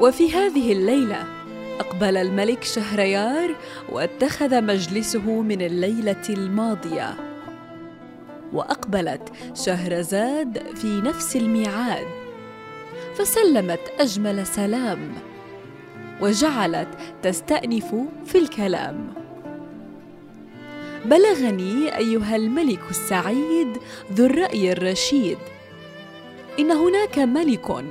وفي 0.00 0.32
هذه 0.32 0.72
الليلة 0.72 1.24
أقبل 1.80 2.16
الملك 2.16 2.64
شهريار 2.64 3.56
واتخذ 3.88 4.62
مجلسه 4.62 5.40
من 5.40 5.62
الليلة 5.62 6.22
الماضية. 6.28 7.14
وأقبلت 8.52 9.32
شهرزاد 9.54 10.62
في 10.74 11.00
نفس 11.00 11.36
الميعاد. 11.36 12.06
فسلمت 13.14 13.80
أجمل 14.00 14.46
سلام 14.46 15.12
وجعلت 16.20 16.88
تستأنف 17.22 17.94
في 18.26 18.38
الكلام. 18.38 19.14
بلغني 21.04 21.96
أيها 21.96 22.36
الملك 22.36 22.80
السعيد 22.90 23.76
ذو 24.12 24.26
الرأي 24.26 24.72
الرشيد. 24.72 25.38
إن 26.58 26.70
هناك 26.70 27.18
ملك 27.18 27.84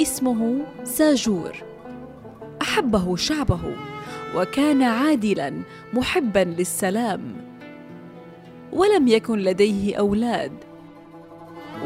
اسمه 0.00 0.58
ساجور. 0.84 1.52
أحبه 2.62 3.16
شعبه 3.16 3.60
وكان 4.36 4.82
عادلا 4.82 5.52
محبا 5.92 6.54
للسلام. 6.58 7.20
ولم 8.72 9.08
يكن 9.08 9.38
لديه 9.38 9.96
أولاد 9.96 10.52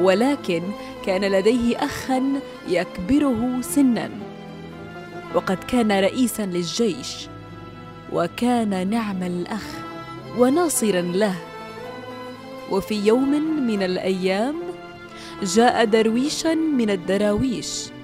ولكن 0.01 0.62
كان 1.07 1.25
لديه 1.25 1.77
اخا 1.77 2.23
يكبره 2.69 3.61
سنا. 3.61 4.11
وقد 5.34 5.59
كان 5.65 5.93
رئيسا 5.93 6.47
للجيش 6.47 7.29
وكان 8.12 8.91
نعم 8.91 9.23
الأخ 9.23 9.67
وناصرا 10.39 11.01
له. 11.01 11.34
وفي 12.71 12.95
يوم 13.07 13.31
من 13.67 13.83
الأيام 13.83 14.55
جاء 15.43 15.84
درويشا 15.84 16.55
من 16.55 16.91
الدراويش. 16.91 17.96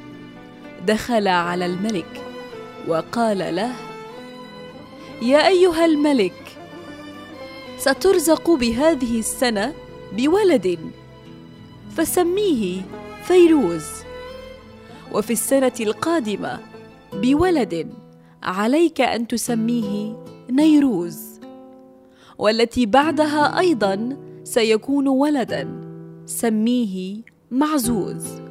دخل 0.86 1.28
على 1.28 1.66
الملك 1.66 2.22
وقال 2.88 3.38
له 3.56 3.72
يا 5.22 5.48
أيها 5.48 5.84
الملك 5.84 6.58
سترزق 7.78 8.50
بهذه 8.50 9.18
السنة 9.18 9.74
بولد 10.12 10.78
فسميه 11.96 12.82
فيروز 13.24 13.86
وفي 15.12 15.32
السنة 15.32 15.72
القادمة 15.80 16.60
بولد 17.12 17.92
عليك 18.42 19.00
أن 19.00 19.26
تسميه 19.26 20.16
نيروز 20.50 21.40
والتي 22.38 22.86
بعدها 22.86 23.58
أيضا 23.58 24.16
سيكون 24.44 25.08
ولدا 25.08 25.68
سميه 26.26 27.22
معزوز. 27.50 28.41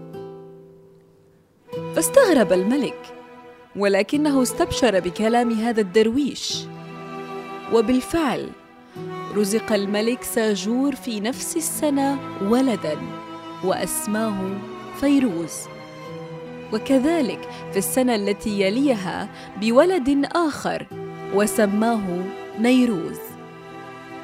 فاستغرب 1.95 2.53
الملك 2.53 3.14
ولكنه 3.75 4.42
استبشر 4.42 5.00
بكلام 5.00 5.52
هذا 5.52 5.81
الدرويش. 5.81 6.58
وبالفعل 7.73 8.50
رزق 9.36 9.73
الملك 9.73 10.23
ساجور 10.23 10.95
في 10.95 11.19
نفس 11.19 11.58
السنة 11.58 12.19
ولدا 12.42 12.97
وأسماه 13.64 14.38
فيروز. 15.00 15.53
وكذلك 16.74 17.50
في 17.72 17.78
السنة 17.78 18.16
التي 18.16 18.62
يليها 18.62 19.30
بولد 19.62 20.30
آخر 20.35 20.88
وسماه 21.34 22.24
نيروز. 22.59 23.19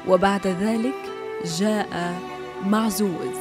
وبعد 0.08 0.46
ذلك 0.46 1.12
جاء 1.58 2.14
معزوز. 2.66 3.38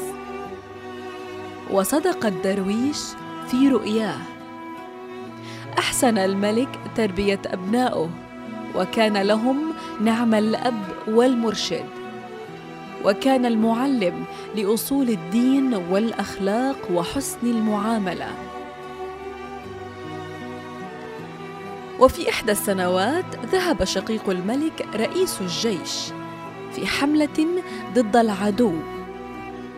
وصدق 1.71 2.25
الدرويش 2.25 2.97
في 3.51 3.69
رؤياه. 3.69 4.17
أحسن 5.77 6.17
الملك 6.17 6.79
تربية 6.95 7.39
أبنائه 7.45 8.09
وكان 8.75 9.17
لهم 9.17 9.73
نعم 10.01 10.33
الأب 10.33 10.83
والمرشد. 11.07 11.85
وكان 13.05 13.45
المعلم 13.45 14.25
لأصول 14.55 15.09
الدين 15.09 15.73
والأخلاق 15.73 16.91
وحسن 16.93 17.37
المعاملة. 17.43 18.29
وفي 21.99 22.29
إحدى 22.29 22.51
السنوات 22.51 23.25
ذهب 23.51 23.83
شقيق 23.83 24.29
الملك 24.29 24.87
رئيس 24.95 25.41
الجيش 25.41 26.11
في 26.75 26.87
حملة 26.87 27.47
ضد 27.93 28.15
العدو. 28.15 28.73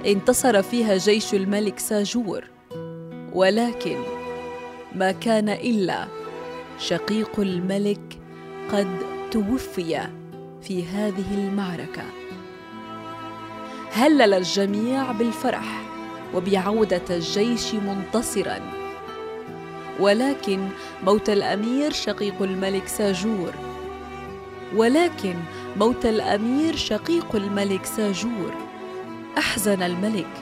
انتصر 0.05 0.61
فيها 0.61 0.97
جيش 0.97 1.33
الملك 1.33 1.79
ساجور. 1.79 2.58
ولكن 3.33 3.97
ما 4.95 5.11
كان 5.11 5.49
إلا 5.49 6.07
شقيق 6.79 7.39
الملك 7.39 8.19
قد 8.71 8.87
توفي 9.31 9.99
في 10.61 10.85
هذه 10.85 11.33
المعركة. 11.33 12.03
هلل 13.91 14.33
الجميع 14.33 15.11
بالفرح 15.11 15.81
وبعودة 16.33 17.01
الجيش 17.09 17.73
منتصرا. 17.73 18.59
ولكن 19.99 20.67
موت 21.05 21.29
الأمير 21.29 21.91
شقيق 21.91 22.41
الملك 22.41 22.87
ساجور. 22.87 23.53
ولكن 24.75 25.35
موت 25.77 26.05
الأمير 26.05 26.75
شقيق 26.75 27.35
الملك 27.35 27.85
ساجور. 27.85 28.53
أحزن 29.37 29.83
الملك 29.83 30.33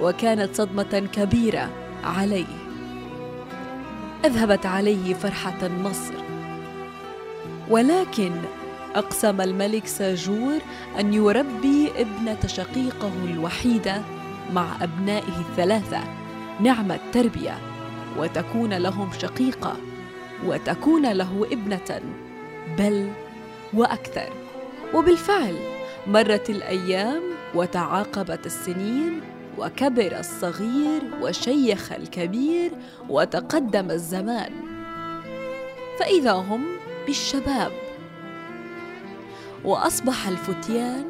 وكانت 0.00 0.54
صدمة 0.54 1.08
كبيرة. 1.12 1.83
عليه. 2.04 2.46
أذهبت 4.24 4.66
عليه 4.66 5.14
فرحة 5.14 5.66
النصر. 5.66 6.14
ولكن 7.70 8.32
أقسم 8.94 9.40
الملك 9.40 9.86
ساجور 9.86 10.58
أن 11.00 11.14
يربي 11.14 11.90
ابنة 11.96 12.46
شقيقه 12.46 13.12
الوحيدة 13.24 14.02
مع 14.52 14.66
أبنائه 14.82 15.40
الثلاثة 15.50 16.00
نعم 16.60 16.92
التربية 16.92 17.58
وتكون 18.18 18.74
لهم 18.74 19.10
شقيقة 19.18 19.76
وتكون 20.46 21.12
له 21.12 21.46
ابنة 21.52 22.00
بل 22.78 23.10
وأكثر. 23.74 24.32
وبالفعل 24.94 25.56
مرت 26.06 26.50
الأيام 26.50 27.22
وتعاقبت 27.54 28.46
السنين 28.46 29.20
وكبر 29.58 30.18
الصغير 30.18 31.02
وشيخ 31.22 31.92
الكبير 31.92 32.72
وتقدم 33.08 33.90
الزمان. 33.90 34.52
فإذا 35.98 36.32
هم 36.32 36.64
بالشباب. 37.06 37.72
وأصبح 39.64 40.28
الفتيان 40.28 41.04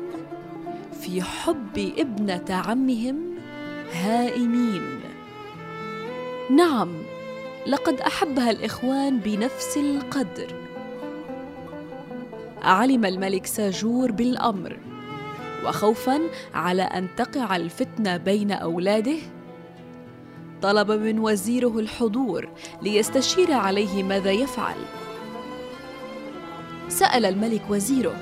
في 1.00 1.22
حب 1.22 1.92
ابنة 1.98 2.44
عمهم 2.50 3.34
هائمين. 3.92 5.00
نعم 6.50 6.88
لقد 7.66 8.00
أحبها 8.00 8.50
الإخوان 8.50 9.18
بنفس 9.18 9.76
القدر. 9.76 10.54
علم 12.62 13.04
الملك 13.04 13.46
ساجور 13.46 14.12
بالأمر. 14.12 14.93
وخوفا 15.64 16.20
على 16.54 16.82
أن 16.82 17.08
تقع 17.16 17.56
الفتنة 17.56 18.16
بين 18.16 18.52
أولاده؟ 18.52 19.16
طلب 20.62 20.90
من 20.90 21.18
وزيره 21.18 21.78
الحضور 21.78 22.48
ليستشير 22.82 23.52
عليه 23.52 24.02
ماذا 24.02 24.30
يفعل. 24.30 24.76
سأل 26.88 27.24
الملك 27.24 27.62
وزيره 27.68 28.16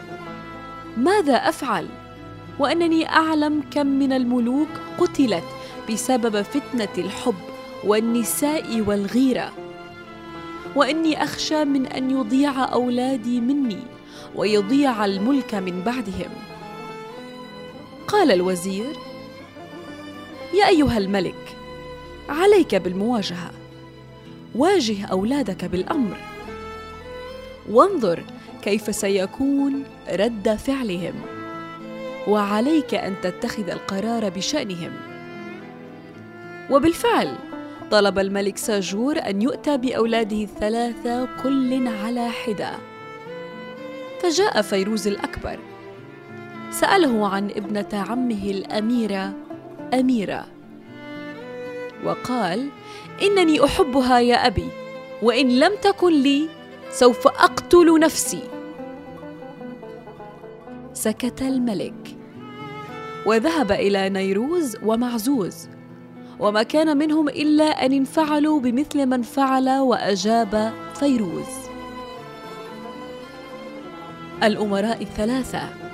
ماذا 0.97 1.35
أفعل؟ 1.35 1.89
وأنني 2.59 3.09
أعلم 3.09 3.62
كم 3.71 3.87
من 3.87 4.12
الملوك 4.12 4.69
قتلت 4.99 5.45
بسبب 5.91 6.43
فتنة 6.43 6.88
الحب 6.99 7.35
والنساء 7.85 8.81
والغيرة. 8.81 9.53
وإني 10.77 11.23
أخشى 11.23 11.65
من 11.65 11.87
أن 11.87 12.11
يضيع 12.11 12.73
أولادي 12.73 13.41
مني 13.41 13.83
ويضيع 14.35 15.05
الملك 15.05 15.55
من 15.55 15.83
بعدهم. 15.83 16.31
قال 18.08 18.32
الوزير 18.32 18.93
يا 20.54 20.69
أيها 20.69 20.99
الملك 20.99 21.56
عليك 22.28 22.75
بالمواجهة. 22.75 23.50
واجه 24.54 25.06
أولادك 25.06 25.64
بالأمر. 25.64 26.16
وانظر 27.70 28.25
كيف 28.62 28.94
سيكون 28.94 29.84
رد 30.10 30.54
فعلهم. 30.54 31.14
وعليك 32.28 32.94
أن 32.94 33.14
تتخذ 33.22 33.70
القرار 33.70 34.28
بشأنهم. 34.28 34.93
وبالفعل 36.70 37.34
طلب 37.90 38.19
الملك 38.19 38.58
ساجور 38.58 39.19
أن 39.19 39.43
يؤتى 39.43 39.76
بأولاده 39.76 40.43
الثلاثه 40.43 41.28
كل 41.43 41.88
على 41.88 42.31
حدة. 42.31 42.70
فجاء 44.22 44.62
فيروز 44.62 45.06
الأكبر. 45.06 45.58
سأله 46.73 47.29
عن 47.29 47.51
ابنة 47.51 47.89
عمه 47.93 48.51
الأميرة 48.51 49.33
أميرة. 49.95 50.47
وقال 52.05 52.69
إنني 53.23 53.65
أحبها 53.65 54.19
يا 54.19 54.47
أبي 54.47 54.69
وإن 55.23 55.59
لم 55.59 55.73
تكن 55.83 56.13
لي 56.13 56.49
سوف 56.91 57.27
أقتل 57.27 58.01
نفسي. 58.01 58.43
سكت 60.93 61.43
الملك. 61.43 62.17
وذهب 63.27 63.73
إلى 63.73 64.09
نيروز 64.09 64.77
ومعزوز 64.83 65.69
وما 66.41 66.63
كان 66.63 66.97
منهم 66.97 67.29
إلا 67.29 67.87
أن 67.87 67.93
انفعلوا 67.93 68.61
بمثل 68.61 69.07
من 69.07 69.23
فعل 69.23 69.69
وأجاب 69.79 70.73
فيروز. 70.95 71.53
الأمراء 74.43 75.03
الثلاثة 75.03 75.92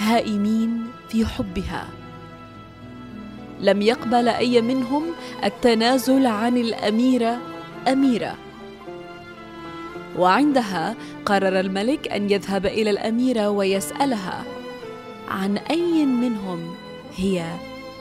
هائمين 0.00 0.86
في 1.08 1.26
حبها. 1.26 1.88
لم 3.60 3.82
يقبل 3.82 4.28
أي 4.28 4.62
منهم 4.62 5.02
التنازل 5.44 6.26
عن 6.26 6.56
الأميرة 6.56 7.38
أميرة. 7.88 8.34
وعندها 10.18 10.96
قرر 11.26 11.60
الملك 11.60 12.08
أن 12.08 12.30
يذهب 12.30 12.66
إلى 12.66 12.90
الأميرة 12.90 13.50
ويسألها 13.50 14.44
عن 15.28 15.56
أي 15.56 16.06
منهم 16.06 16.74
هي 17.16 17.44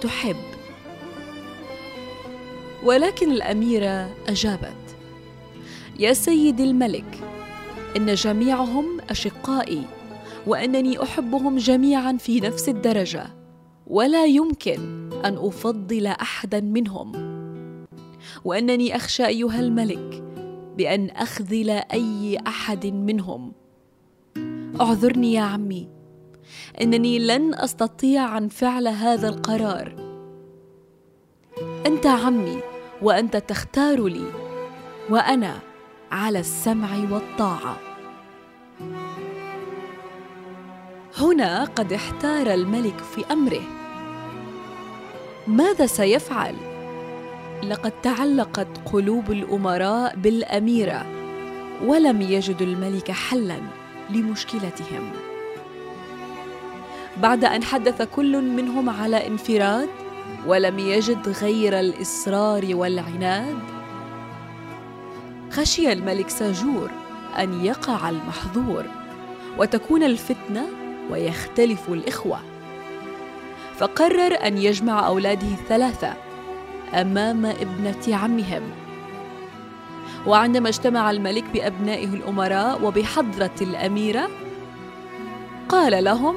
تحب. 0.02 0.36
ولكن 2.84 3.31
الأميرة 3.31 4.10
أجابت 4.28 4.75
يا 6.00 6.13
سيدي 6.13 6.63
الملك 6.63 7.19
إن 7.98 8.13
جميعهم 8.13 8.86
أشقائي 9.10 9.99
وأنني 10.50 11.04
أحبهم 11.04 11.57
جميعا 11.57 12.18
في 12.18 12.40
نفس 12.40 12.69
الدرجة 12.69 13.25
ولا 13.88 14.25
يمكن 14.25 15.10
أن 15.25 15.38
أفضل 15.38 16.07
احدا 16.07 16.62
منهم. 16.62 17.12
وأنني 18.46 18.96
أخشى 18.96 19.25
أيها 19.25 19.60
الملك 19.60 20.24
بأن 20.78 21.10
أخذل 21.10 21.69
أي 21.69 22.38
أحد 22.48 22.86
منهم. 22.86 23.51
اعذرني 24.81 25.34
يا 25.34 25.42
عمي 25.42 25.90
إنني 26.81 27.19
لن 27.19 27.54
أستطيع 27.54 28.24
عن 28.24 28.48
فعل 28.48 28.88
هذا 28.88 29.30
القرار. 29.30 29.95
أنت 31.86 32.06
عمي 32.06 32.60
وأنت 33.02 33.38
تختار 33.38 34.07
لي 34.07 34.25
وأنا 35.10 35.60
على 36.12 36.40
السمع 36.40 36.90
والطاعة. 37.12 37.88
هنا 41.17 41.63
قد 41.63 41.94
احتار 41.94 42.53
الملك 42.53 42.97
في 43.15 43.25
أمره. 43.31 43.61
ماذا 45.47 45.85
سيفعل؟ 45.85 46.56
لقد 47.63 47.91
تعلقت 48.01 48.67
قلوب 48.94 49.31
الأمراء 49.31 50.15
بالأميرة 50.15 51.06
ولم 51.85 52.21
يجدوا 52.21 52.67
الملك 52.67 53.11
حلا 53.11 53.59
لمشكلتهم. 54.09 55.11
بعد 57.21 57.45
أن 57.45 57.63
حدث 57.63 58.01
كل 58.01 58.41
منهم 58.41 58.89
على 58.89 59.27
انفراد 59.27 59.89
ولم 60.47 60.79
يجد 60.79 61.29
غير 61.29 61.79
الإصرار 61.79 62.75
والعناد 62.75 63.59
خشي 65.51 65.91
الملك 65.91 66.29
ساجور 66.29 66.91
أن 67.39 67.65
يقع 67.65 68.09
المحظور 68.09 68.85
وتكون 69.57 70.03
الفتنة 70.03 70.79
ويختلف 71.09 71.89
الإخوة. 71.89 72.39
فقرر 73.77 74.47
أن 74.47 74.57
يجمع 74.57 75.07
أولاده 75.07 75.47
الثلاثة 75.47 76.13
أمام 76.94 77.45
ابنة 77.45 78.15
عمهم. 78.15 78.61
وعندما 80.27 80.69
اجتمع 80.69 81.11
الملك 81.11 81.44
بأبنائه 81.53 82.13
الأمراء 82.13 82.85
وبحضرة 82.85 83.56
الأميرة 83.61 84.29
قال 85.69 86.03
لهم 86.03 86.35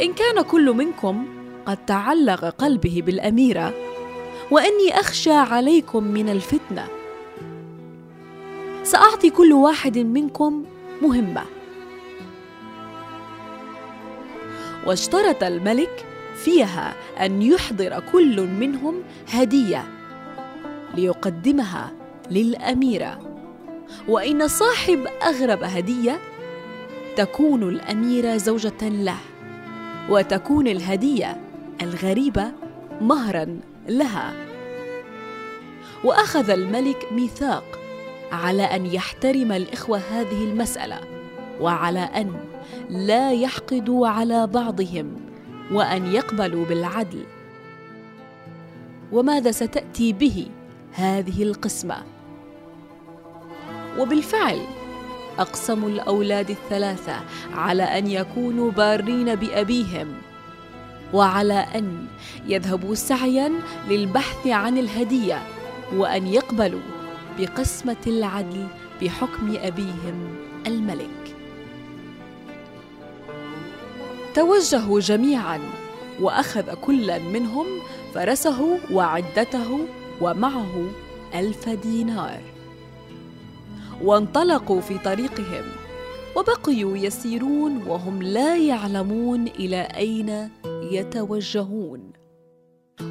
إن 0.00 0.12
كان 0.12 0.42
كل 0.42 0.72
منكم 0.72 1.26
قد 1.66 1.76
تعلق 1.86 2.44
قلبه 2.44 3.02
بالأميرة 3.06 3.74
وإني 4.50 5.00
أخشى 5.00 5.32
عليكم 5.32 6.04
من 6.04 6.28
الفتنة. 6.28 6.86
سأعطي 8.82 9.30
كل 9.30 9.52
واحد 9.52 9.98
منكم 9.98 10.64
مهمة. 11.02 11.42
واشترط 14.86 15.42
الملك 15.42 16.06
فيها 16.36 16.94
أن 17.20 17.42
يحضر 17.42 18.02
كل 18.12 18.40
منهم 18.40 19.02
هدية 19.28 19.84
ليقدمها 20.94 21.92
للأميرة. 22.30 23.18
وإن 24.08 24.48
صاحب 24.48 25.06
أغرب 25.22 25.62
هدية 25.62 26.20
تكون 27.16 27.62
الأميرة 27.62 28.36
زوجة 28.36 28.88
له 28.88 29.18
وتكون 30.10 30.68
الهدية 30.68 31.40
الغريبة 31.82 32.52
مهرا 33.00 33.60
لها. 33.88 34.32
وأخذ 36.04 36.50
الملك 36.50 37.12
ميثاق 37.12 37.64
على 38.32 38.62
أن 38.62 38.86
يحترم 38.86 39.52
الإخوة 39.52 39.98
هذه 39.98 40.44
المسألة. 40.44 41.21
وعلى 41.60 42.00
أن 42.00 42.34
لا 42.90 43.32
يحقدوا 43.32 44.08
على 44.08 44.46
بعضهم 44.46 45.20
وأن 45.72 46.06
يقبلوا 46.06 46.64
بالعدل. 46.64 47.24
وماذا 49.12 49.50
ستأتي 49.50 50.12
به 50.12 50.46
هذه 50.92 51.42
القسمة؟ 51.42 51.96
وبالفعل 53.98 54.58
اقسموا 55.38 55.88
الأولاد 55.88 56.50
الثلاثة 56.50 57.20
على 57.54 57.82
أن 57.82 58.06
يكونوا 58.06 58.70
بارين 58.70 59.34
بأبيهم 59.34 60.14
وعلى 61.14 61.66
أن 61.74 62.06
يذهبوا 62.46 62.94
سعيا 62.94 63.52
للبحث 63.88 64.46
عن 64.46 64.78
الهدية 64.78 65.42
وأن 65.94 66.26
يقبلوا 66.26 66.80
بقسمة 67.38 67.96
العدل 68.06 68.66
بحكم 69.02 69.56
أبيهم 69.62 70.36
الملك. 70.66 71.36
توجهوا 74.34 75.00
جميعا 75.00 75.60
وأخذ 76.20 76.74
كل 76.74 77.20
منهم 77.20 77.66
فرسه 78.14 78.78
وعدته 78.92 79.78
ومعه 80.20 80.86
ألف 81.34 81.68
دينار. 81.68 82.40
وانطلقوا 84.02 84.80
في 84.80 84.98
طريقهم 84.98 85.64
وبقيوا 86.36 86.96
يسيرون 86.96 87.82
وهم 87.86 88.22
لا 88.22 88.56
يعلمون 88.56 89.46
إلى 89.46 89.88
أين 89.96 90.50
يتوجهون. 90.66 92.12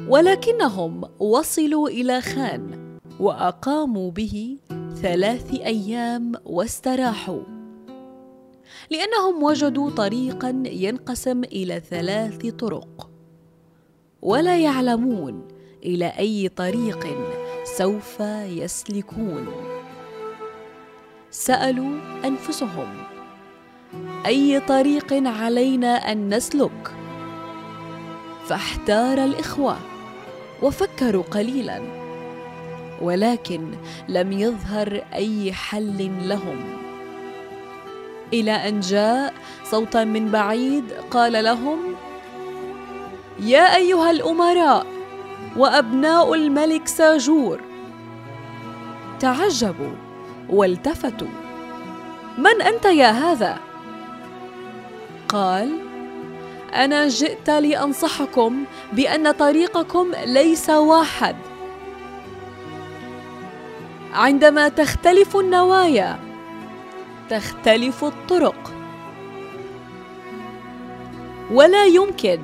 ولكنهم 0.08 1.04
وصلوا 1.18 1.88
إلى 1.88 2.20
خان 2.20 2.98
وأقاموا 3.20 4.10
به 4.10 4.58
ثلاث 5.02 5.54
أيام 5.54 6.32
واستراحوا. 6.44 7.61
لأنهم 8.90 9.42
وجدوا 9.42 9.90
طريقا 9.90 10.62
ينقسم 10.66 11.44
إلى 11.44 11.82
ثلاث 11.90 12.46
طرق. 12.46 13.10
ولا 14.22 14.58
يعلمون 14.58 15.48
إلى 15.84 16.12
أي 16.18 16.48
طريق 16.48 17.06
سوف 17.64 18.20
يسلكون. 18.44 19.46
سألوا 21.30 21.98
أنفسهم 22.24 23.04
أي 24.26 24.60
طريق 24.60 25.12
علينا 25.12 26.12
أن 26.12 26.34
نسلك؟ 26.34 26.92
فاحتار 28.46 29.24
الإخوة 29.24 29.76
وفكروا 30.62 31.22
قليلا 31.22 31.82
ولكن 33.02 33.70
لم 34.08 34.32
يظهر 34.32 35.04
أي 35.14 35.52
حل 35.52 36.28
لهم. 36.28 36.82
إلى 38.32 38.52
أن 38.52 38.80
جاء 38.80 39.34
صوتا 39.64 40.04
من 40.04 40.30
بعيد 40.30 40.84
قال 41.10 41.44
لهم 41.44 41.78
يا 43.40 43.76
أيها 43.76 44.10
الأمراء 44.10 44.86
وأبناء 45.56 46.34
الملك 46.34 46.88
ساجور 46.88 47.60
تعجبوا 49.20 49.94
والتفتوا 50.50 51.28
من 52.38 52.62
أنت 52.62 52.84
يا 52.84 53.10
هذا؟ 53.10 53.58
قال 55.28 55.78
أنا 56.74 57.08
جئت 57.08 57.50
لأنصحكم 57.50 58.64
بأن 58.92 59.30
طريقكم 59.30 60.10
ليس 60.26 60.70
واحد. 60.70 61.36
عندما 64.14 64.68
تختلف 64.68 65.36
النوايا 65.36 66.18
تختلف 67.32 68.04
الطرق. 68.04 68.72
ولا 71.50 71.84
يمكن 71.84 72.38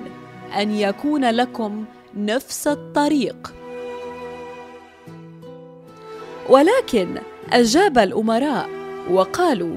أن 0.59 0.71
يكون 0.71 1.31
لكم 1.31 1.85
نفس 2.17 2.69
الطريق. 2.69 3.55
ولكن 6.49 7.19
أجاب 7.53 7.99
الأمراء 7.99 8.69
وقالوا 9.11 9.77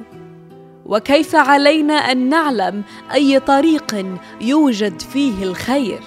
وكيف 0.86 1.36
علينا 1.36 1.94
أن 1.94 2.30
نعلم 2.30 2.84
أي 3.13 3.39
طريق 3.39 4.06
يوجد 4.41 5.01
فيه 5.01 5.44
الخير؟ 5.44 6.00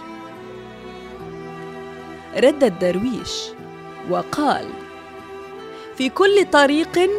رد 2.37 2.65
الدرويش 2.65 3.43
وقال 4.11 4.67
في 5.97 6.09
كل 6.09 6.47
طريق 6.53 7.11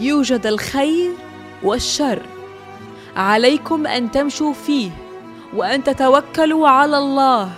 يوجد 0.00 0.46
الخير 0.46 1.10
والشر. 1.62 2.22
عليكم 3.16 3.86
أن 3.86 4.10
تمشوا 4.10 4.52
فيه 4.52 4.90
وأن 5.56 5.84
تتوكلوا 5.84 6.68
على 6.68 6.98
الله 6.98 7.50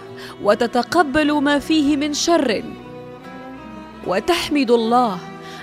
وتتقبلوا 0.42 1.40
ما 1.40 1.58
فيه 1.58 1.96
من 1.96 2.14
شر. 2.14 2.62
وتحمدوا 4.06 4.76
الله 4.76 5.18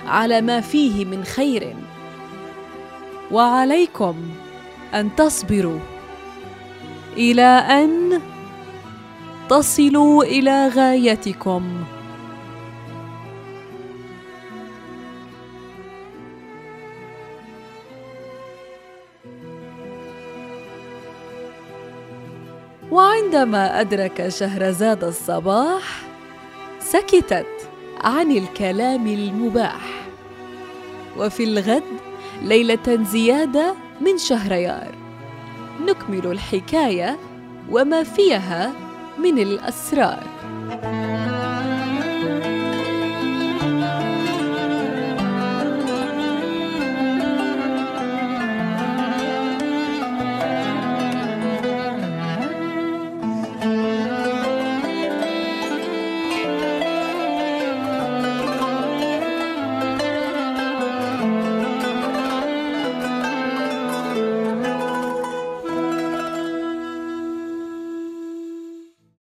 على 0.06 0.40
ما 0.40 0.60
فيه 0.60 1.04
من 1.04 1.24
خير. 1.24 1.76
وعليكم 3.30 4.14
أن 4.94 5.16
تصبروا 5.16 5.78
إلى 7.16 7.42
أن 7.42 8.20
تصلوا 9.48 10.24
إلى 10.24 10.68
غايتكم. 10.68 11.62
وعندما 23.34 23.80
أدرك 23.80 24.28
شهرزاد 24.28 25.04
الصباح 25.04 26.02
سكتت 26.80 27.46
عن 28.00 28.30
الكلام 28.30 29.06
المباح. 29.06 30.08
وفي 31.18 31.44
الغد 31.44 31.82
ليلة 32.42 33.02
زيادة 33.02 33.74
من 34.00 34.18
شهريار. 34.18 34.94
نكمل 35.80 36.26
الحكاية 36.26 37.18
وما 37.70 38.02
فيها 38.02 38.72
من 39.18 39.38
الأسرار. 39.38 40.26